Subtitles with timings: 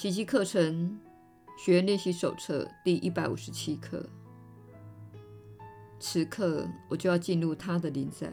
[0.00, 0.98] 奇迹课程
[1.58, 4.08] 学员练习手册第一百五十七课。
[5.98, 8.32] 此刻我就要进入他的临在。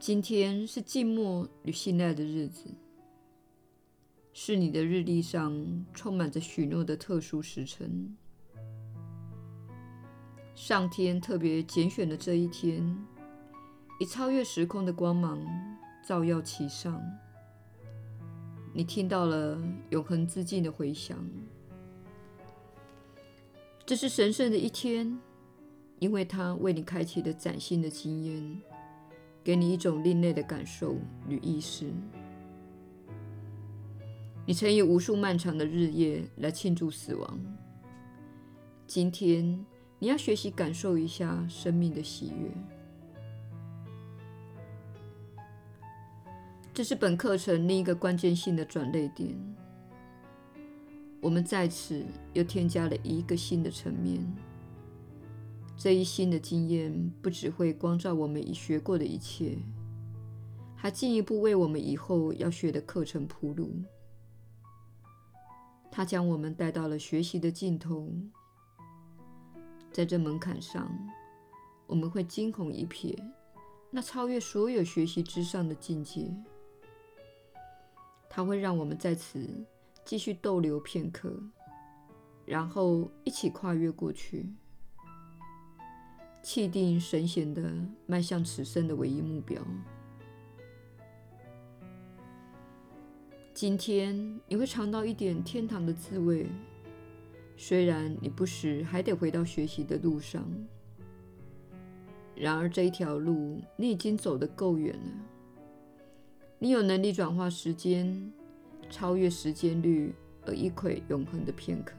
[0.00, 2.74] 今天是静默与信赖的日子，
[4.32, 8.16] 是你的日历上充满着许诺的特殊时辰。
[10.56, 12.98] 上天特别拣选的这一天，
[14.00, 15.40] 以超越时空的光芒
[16.04, 17.00] 照耀其上。
[18.76, 19.58] 你听到了
[19.88, 21.16] 永恒之境的回响。
[23.86, 25.18] 这是神圣的一天，
[25.98, 28.60] 因为它为你开启了崭新的经验，
[29.42, 30.94] 给你一种另类的感受
[31.26, 31.90] 与意识。
[34.44, 37.40] 你曾以无数漫长的日夜来庆祝死亡，
[38.86, 39.64] 今天
[39.98, 42.75] 你要学习感受一下生命的喜悦。
[46.76, 49.34] 这是本课程另一个关键性的转捩点。
[51.22, 54.22] 我们在此又添加了一个新的层面。
[55.74, 59.56] 这一新的经验不只会光照我们已学过的一切，
[60.74, 63.72] 还进一步为我们以后要学的课程铺路。
[65.90, 68.12] 它将我们带到了学习的尽头。
[69.90, 70.94] 在这门槛上，
[71.86, 73.16] 我们会惊鸿一瞥，
[73.90, 76.30] 那超越所有学习之上的境界。
[78.36, 79.48] 它会让我们在此。
[80.04, 81.32] 继续逗留片刻，
[82.44, 84.46] 然后一起跨越过去，
[86.42, 89.60] 气定神闲地迈向此生的唯一目标。
[93.54, 96.46] 今天你会尝到一点天堂的滋味，
[97.56, 100.46] 虽然你不时还得回到学习的路上，
[102.36, 105.35] 然而这一条路你已经走得够远了。
[106.58, 108.32] 你有能力转化时间。
[108.88, 110.14] 超越时间率
[110.46, 111.94] 而一窥永恒的片刻，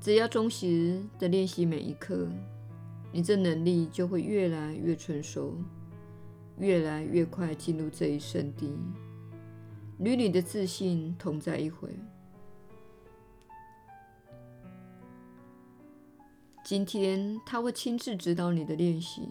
[0.00, 2.28] 只要忠实地练习每一刻，
[3.12, 5.54] 你这能力就会越来越成熟，
[6.58, 8.76] 越来越快进入这一圣地，
[10.00, 11.88] 与你的自信同在一回。
[16.64, 19.28] 今天他会亲自指导你的练习。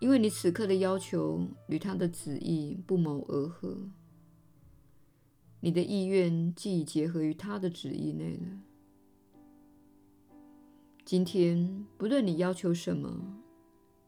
[0.00, 3.76] 因为你此刻的要求与他的旨意不谋而合，
[5.60, 8.48] 你的意愿既已结合于他的旨意内了。
[11.04, 13.42] 今天不论你要求什么，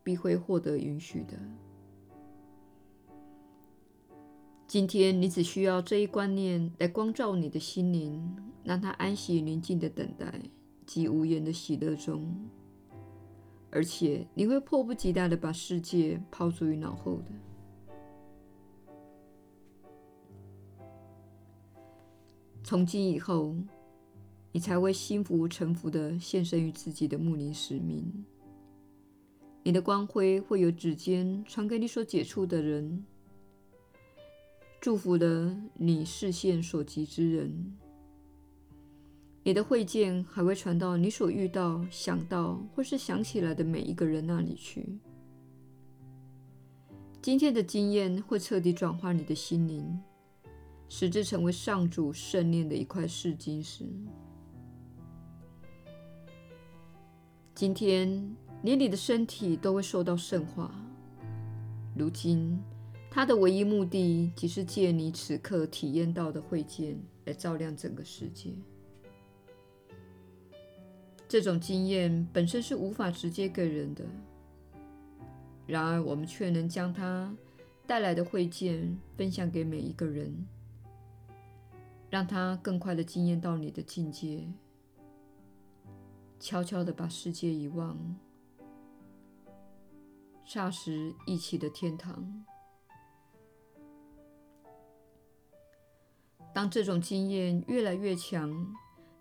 [0.02, 1.38] 必会获得允许的。
[4.66, 10.40] 今天你只需要这一观念来光照你的心灵，让它安息宁静的等待
[10.86, 12.48] 及无言的喜乐中。
[13.74, 17.32] 而且你会迫不及待的把世界抛诸于脑后的。
[22.62, 23.56] 从今以后，
[24.52, 28.24] 你才会心服诚服的献身于自己的牧灵使命。
[29.62, 33.04] 你的光辉会由指尖传给你所接触的人，
[34.80, 37.74] 祝福了你视线所及之人。
[39.44, 45.00] 你的会见还会传到你所遇到、想到或是想起来的每一个人那里去。
[47.20, 50.00] 今天的经验会彻底转化你的心灵，
[50.88, 53.84] 使之成为上主圣念的一块试金石。
[57.52, 60.72] 今天，连你的身体都会受到圣化。
[61.96, 62.58] 如今，
[63.10, 68.50] 它的唯一目的，即是借你此刻体验到的会见，来照亮整个世界。
[71.32, 74.04] 这种经验本身是无法直接给人的，
[75.66, 77.34] 然而我们却能将它
[77.86, 80.46] 带来的慧见分享给每一个人，
[82.10, 84.46] 让他更快地惊艳到你的境界，
[86.38, 87.96] 悄悄地把世界遗忘，
[90.46, 92.44] 霎时一起的天堂。
[96.52, 98.54] 当这种经验越来越强，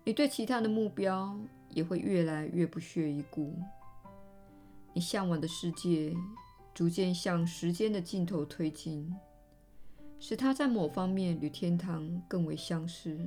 [0.04, 1.34] 你对其他的目标，
[1.72, 3.54] 也会越来越不屑一顾。
[4.94, 6.14] 你向往的世界
[6.74, 9.14] 逐渐向时间的尽头推进，
[10.18, 13.18] 使它在某方面与天堂更为相似。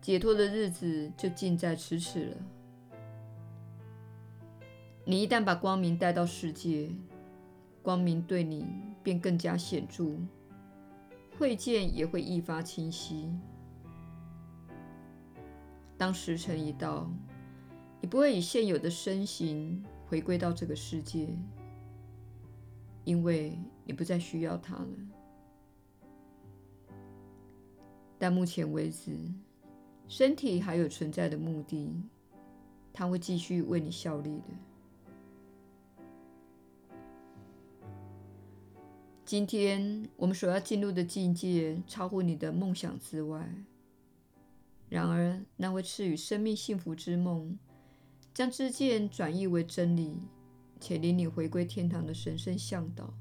[0.00, 2.36] 解脱的日子就近在咫尺了。
[5.04, 6.90] 你一旦把光明带到世界，
[7.82, 8.66] 光明对你
[9.02, 10.16] 便更加显著，
[11.38, 13.32] 会见也会愈发清晰。
[15.98, 17.10] 当时辰一到，
[18.00, 21.28] 你不会以现有的身形回归到这个世界，
[23.04, 24.88] 因为你不再需要它了。
[28.16, 29.16] 但目前为止，
[30.06, 31.92] 身体还有存在的目的，
[32.92, 34.44] 它会继续为你效力的。
[39.24, 43.52] 今天我们所要进入的境界，超乎你的梦想之外。
[44.88, 47.58] 然而，那位赐予生命幸福之梦，
[48.32, 50.18] 将之见转译为真理，
[50.80, 53.12] 且领你回归天堂的神圣向导，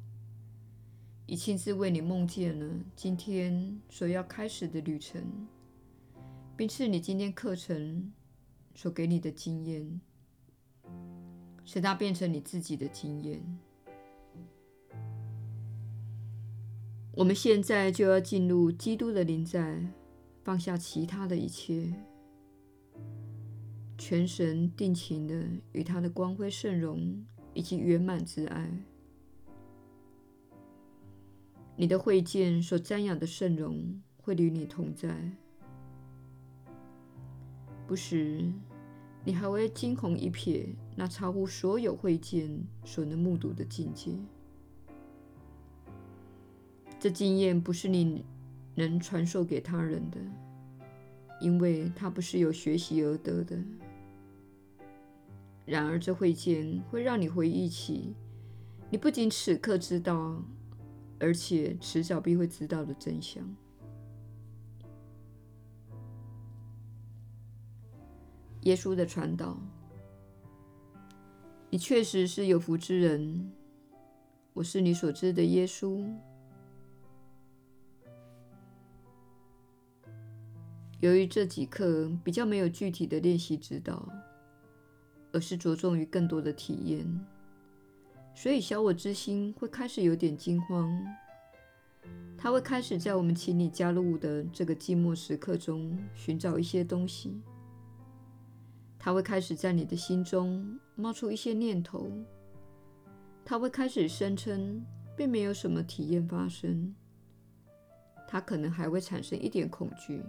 [1.25, 5.21] 已亲自为你梦见了今天所要开始的旅程，
[6.55, 8.13] 并赐你今天课程
[8.73, 9.99] 所给你的经验，
[11.65, 13.59] 使它变成你自己的经验。
[17.11, 19.83] 我们现在就要进入基督的临在。
[20.47, 21.93] 放下其他的一切，
[23.97, 27.21] 全神定情地与他的光辉圣容
[27.53, 28.71] 以及圆满之爱，
[31.75, 35.33] 你的慧见所瞻仰的圣容会与你同在。
[37.85, 38.49] 不时，
[39.25, 44.17] 你还会惊鸿一瞥那超乎所有慧见所能目睹的境界。
[46.97, 48.23] 这经验不是你
[48.77, 50.19] 能传授给他人的，
[51.41, 53.57] 因为它不是由学习而得的。
[55.65, 58.13] 然而，这会见会让你回忆起
[58.91, 60.39] 你不仅此刻知道，
[61.19, 63.43] 而且迟早必会知道的真相。
[68.61, 69.57] 耶稣的传导，
[71.71, 73.51] 你确实是有福之人。
[74.53, 76.07] 我是你所知的耶稣。
[80.99, 84.07] 由于这几课比较没有具体的练习指导，
[85.31, 87.25] 而是着重于更多的体验，
[88.33, 90.91] 所以小我之心会开始有点惊慌。
[92.35, 97.41] 他会开始在我们请你加入的这个寂寞时刻中寻找一些东西。
[98.97, 102.11] 他会开始在你的心中冒出一些念头。
[103.45, 104.83] 他会开始声称
[105.15, 106.93] 并没有什么体验发生。
[108.27, 110.23] 他可能还会产生一点恐惧。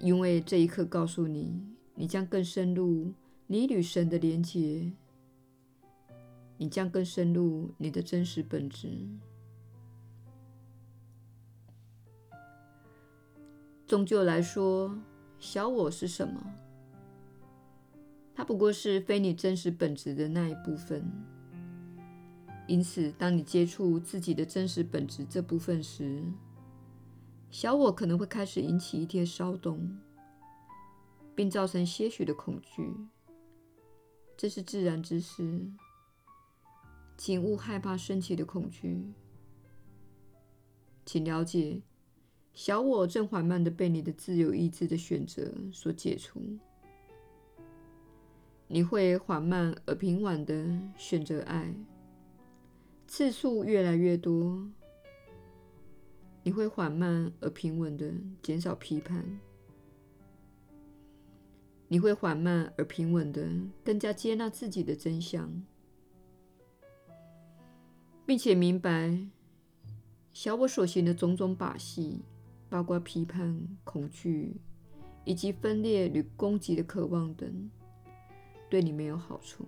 [0.00, 1.60] 因为这一刻告诉你，
[1.94, 3.12] 你将更深入
[3.46, 4.92] 你与神的连结，
[6.58, 8.88] 你将更深入你的真实本质。
[13.86, 14.98] 终究来说，
[15.38, 16.42] 小我是什么？
[18.34, 21.04] 它不过是非你真实本质的那一部分。
[22.66, 26.24] 因此，当你接触自己的真实本质这部分时，
[27.54, 29.96] 小我可能会开始引起一些骚动，
[31.36, 32.92] 并造成些许的恐惧。
[34.36, 35.64] 这是自然之事，
[37.16, 39.04] 请勿害怕升起的恐惧。
[41.06, 41.80] 请了解，
[42.54, 46.40] 小我正缓慢地被你的自由意志的选择所解除。
[48.66, 51.72] 你会缓慢而平稳地选择爱，
[53.06, 54.68] 次数越来越多。
[56.46, 58.12] 你会缓慢而平稳地
[58.42, 59.40] 减少批判，
[61.88, 63.48] 你会缓慢而平稳地
[63.82, 65.62] 更加接纳自己的真相，
[68.26, 69.18] 并且明白
[70.34, 72.20] 小我所行的种种把戏，
[72.68, 74.60] 包括批判、恐惧
[75.24, 77.70] 以及分裂与攻击的渴望等，
[78.68, 79.66] 对你没有好处。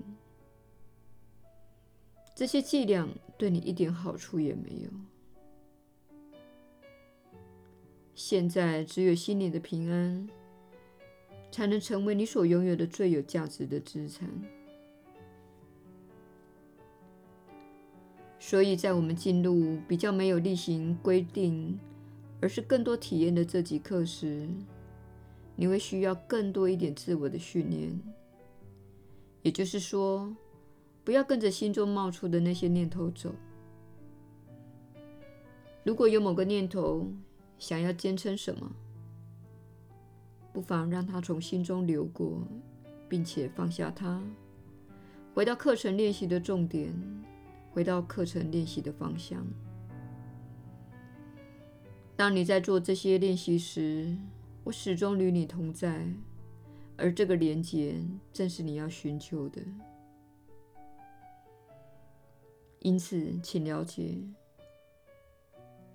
[2.34, 4.90] 这些伎俩对你一点好处也没有。
[8.16, 10.26] 现在只有心里的平安，
[11.52, 14.26] 才能成为你所拥有的最有价值的资产。
[18.40, 21.78] 所以在我们进入比较没有例行规定，
[22.40, 24.48] 而是更多体验的这几课时，
[25.54, 28.00] 你会需要更多一点自我的训练。
[29.42, 30.34] 也就是说，
[31.04, 33.34] 不要跟着心中冒出的那些念头走。
[35.84, 37.06] 如果有某个念头，
[37.58, 38.70] 想要坚称什么，
[40.52, 42.42] 不妨让它从心中流过，
[43.08, 44.22] 并且放下它，
[45.34, 46.94] 回到课程练习的重点，
[47.72, 49.46] 回到课程练习的方向。
[52.16, 54.16] 当你在做这些练习时，
[54.64, 56.06] 我始终与你同在，
[56.96, 59.60] 而这个连结正是你要寻求的。
[62.80, 64.16] 因此，请了解。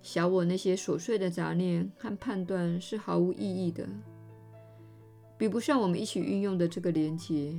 [0.02, 3.88] 小我那些琐碎的杂念和判断是毫无意义的，
[5.38, 7.56] 比不上我们一起运用的这个连接。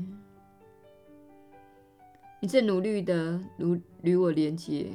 [2.42, 4.92] 你正努力的与与我连接，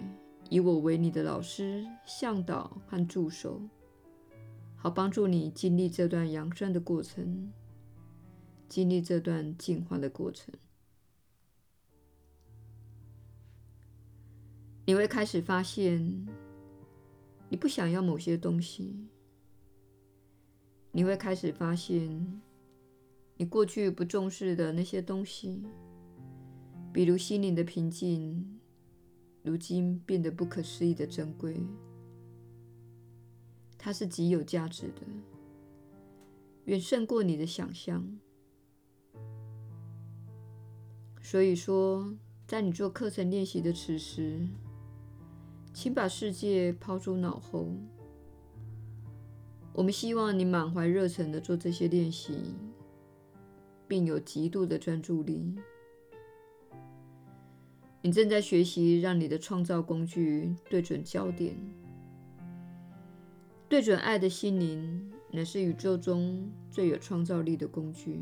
[0.51, 3.63] 以我为你的老师、向导和助手，
[4.77, 7.51] 好帮助你经历这段扬升的过程，
[8.69, 10.55] 经历这段进化的过程。
[14.85, 16.27] 你会开始发现，
[17.49, 19.09] 你不想要某些东西。
[20.93, 22.41] 你会开始发现，
[23.37, 25.63] 你过去不重视的那些东西，
[26.93, 28.59] 比如心灵的平静，
[29.43, 31.61] 如今变得不可思议的珍贵。
[33.77, 35.03] 它是极有价值的，
[36.65, 38.19] 远胜过你的想象。
[41.23, 42.13] 所以说，
[42.47, 44.49] 在你做课程练习的此时，
[45.81, 47.69] 请把世界抛诸脑后。
[49.73, 52.57] 我们希望你满怀热忱地做这些练习，
[53.87, 55.55] 并有极度的专注力。
[58.03, 61.57] 你正在学习让你的创造工具对准焦点，
[63.69, 68.21] 对准爱的心灵，乃是宇宙中最有创造力的工具。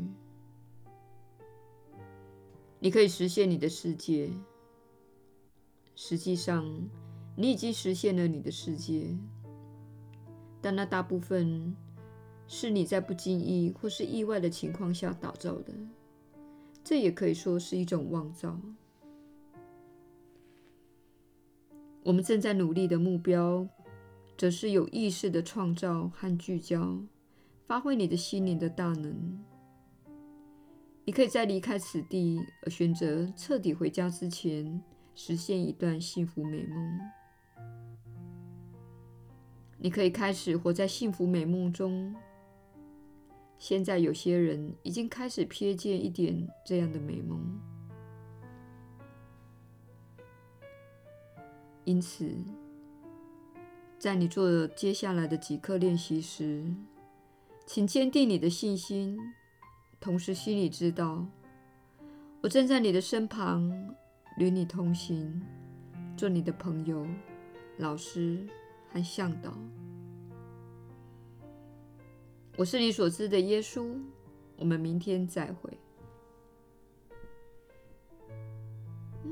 [2.77, 4.29] 你可以实现你的世界。
[5.95, 6.63] 实际上，
[7.39, 9.15] 你已经实现了你的世界。
[10.59, 11.75] 但那大部分
[12.47, 15.71] 是你在不经意或是意外的情况下打造的，
[16.83, 18.59] 这也可以说是一种妄造。
[22.03, 23.67] 我们正在努力的目标，
[24.35, 26.97] 则是有意识的创造和聚焦，
[27.67, 29.45] 发挥你的心灵的大能。
[31.05, 34.81] 你可以在离开此地而选择彻底回家之前，
[35.13, 36.99] 实现一段幸福美梦。
[39.79, 42.15] 你可以开始活在幸福美梦中。
[43.59, 47.39] 现在有些人已经开始瞥见一点这样的美梦。
[51.85, 52.29] 因此，
[53.97, 56.65] 在你做接下来的几课练习时，
[57.65, 59.17] 请坚定你的信心，
[59.99, 61.25] 同时心里知道，
[62.41, 63.71] 我正在你的身旁，
[64.37, 65.41] 与你同行，
[66.17, 67.07] 做你的朋友、
[67.77, 68.45] 老师。
[68.91, 69.53] 和向导，
[72.57, 73.99] 我是你所知的耶稣。
[74.57, 75.77] 我们明天再会。